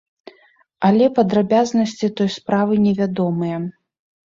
[0.89, 3.67] Але падрабязнасці той справы невядомыя.